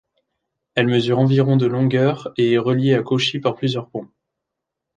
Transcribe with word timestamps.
Elle 0.73 0.87
mesure 0.87 1.19
environ 1.19 1.57
de 1.57 1.67
longueur 1.67 2.33
et 2.35 2.53
est 2.53 2.57
reliée 2.57 2.95
à 2.95 3.03
Kochi 3.03 3.39
par 3.39 3.53
plusieurs 3.53 3.87
ponts. 3.87 4.09